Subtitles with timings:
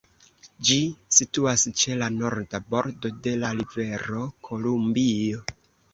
[0.69, 0.77] Ĝi
[1.17, 5.45] situas ĉe la norda bordo de la rivero Kolumbio.